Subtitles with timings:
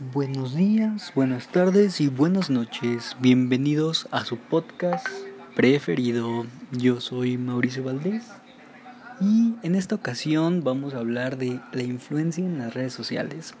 [0.00, 3.18] Buenos días, buenas tardes y buenas noches.
[3.20, 5.06] Bienvenidos a su podcast
[5.54, 6.46] preferido.
[6.72, 8.26] Yo soy Mauricio Valdés
[9.20, 13.52] y en esta ocasión vamos a hablar de la influencia en las redes sociales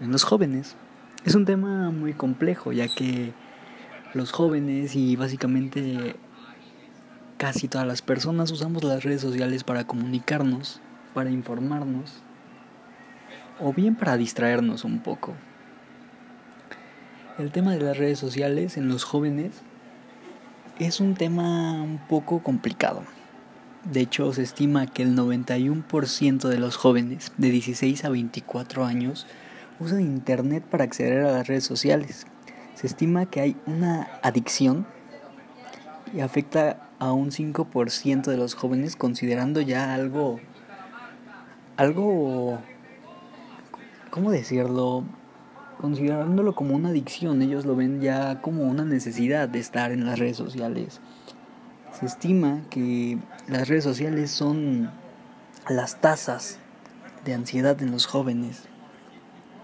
[0.00, 0.74] en los jóvenes.
[1.24, 3.32] Es un tema muy complejo ya que
[4.14, 6.16] los jóvenes y básicamente
[7.36, 10.80] casi todas las personas usamos las redes sociales para comunicarnos,
[11.14, 12.14] para informarnos
[13.60, 15.36] o bien para distraernos un poco.
[17.38, 19.52] El tema de las redes sociales en los jóvenes
[20.80, 23.04] es un tema un poco complicado.
[23.84, 29.28] De hecho, se estima que el 91% de los jóvenes de 16 a 24 años
[29.78, 32.26] usan Internet para acceder a las redes sociales.
[32.74, 34.84] Se estima que hay una adicción
[36.12, 40.40] y afecta a un 5% de los jóvenes considerando ya algo
[41.76, 42.58] algo
[44.10, 45.04] ¿cómo decirlo?
[45.80, 50.18] Considerándolo como una adicción, ellos lo ven ya como una necesidad de estar en las
[50.18, 51.00] redes sociales.
[51.92, 54.90] Se estima que las redes sociales son
[55.68, 56.58] las tasas
[57.24, 58.64] de ansiedad en los jóvenes,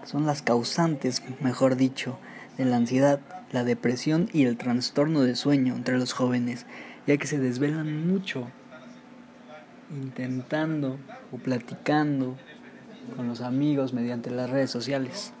[0.03, 2.17] son las causantes, mejor dicho,
[2.57, 3.19] de la ansiedad,
[3.51, 6.65] la depresión y el trastorno de sueño entre los jóvenes,
[7.07, 8.47] ya que se desvelan mucho
[9.91, 10.97] intentando
[11.31, 12.35] o platicando
[13.15, 15.33] con los amigos mediante las redes sociales.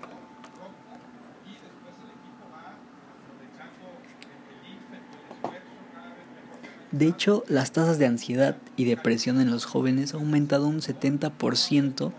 [6.95, 12.13] De hecho, las tasas de ansiedad y depresión en los jóvenes han aumentado un 70%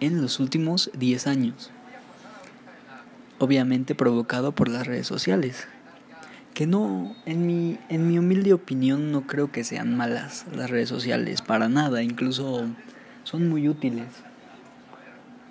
[0.00, 1.70] en los últimos 10 años.
[3.38, 5.68] Obviamente provocado por las redes sociales.
[6.52, 10.88] Que no, en mi, en mi humilde opinión, no creo que sean malas las redes
[10.88, 12.66] sociales, para nada, incluso
[13.22, 14.08] son muy útiles.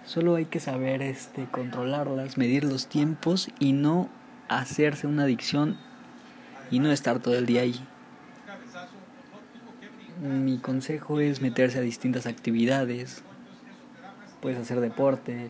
[0.04, 4.09] Solo hay que saber este, controlarlas, medir los tiempos y no
[4.50, 5.78] hacerse una adicción
[6.70, 7.81] y no estar todo el día ahí
[10.21, 13.23] mi consejo es meterse a distintas actividades,
[14.41, 15.49] puedes hacer deporte,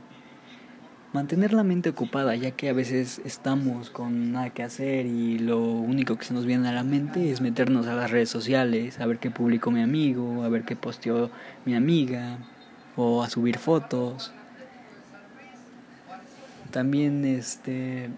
[1.11, 5.59] mantener la mente ocupada, ya que a veces estamos con nada que hacer y lo
[5.59, 9.07] único que se nos viene a la mente es meternos a las redes sociales, a
[9.07, 11.31] ver qué publicó mi amigo, a ver qué posteó
[11.65, 12.37] mi amiga,
[12.95, 14.31] o a subir fotos.
[16.71, 18.09] También este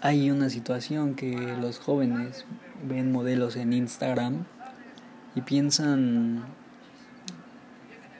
[0.00, 2.44] hay una situación que los jóvenes
[2.88, 4.44] ven modelos en Instagram
[5.34, 6.44] y piensan,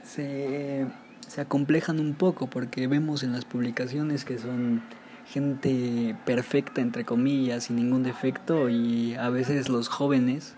[0.04, 0.86] se,
[1.26, 4.82] se acomplejan un poco porque vemos en las publicaciones que son
[5.26, 10.54] gente perfecta entre comillas sin ningún defecto y a veces los jóvenes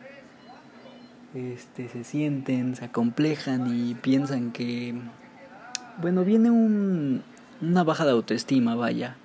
[1.34, 4.94] este se sienten se acomplejan y piensan que
[6.02, 7.22] bueno viene un,
[7.60, 9.16] una baja de autoestima vaya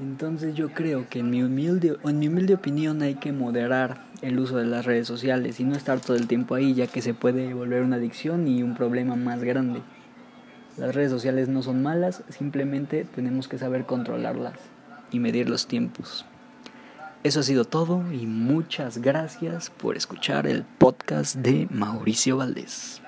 [0.00, 4.38] entonces yo creo que en mi humilde, en mi humilde opinión hay que moderar el
[4.38, 7.14] uso de las redes sociales y no estar todo el tiempo ahí ya que se
[7.14, 9.82] puede volver una adicción y un problema más grande.
[10.76, 14.54] Las redes sociales no son malas, simplemente tenemos que saber controlarlas
[15.10, 16.24] y medir los tiempos.
[17.22, 23.02] Eso ha sido todo y muchas gracias por escuchar el podcast de Mauricio Valdés.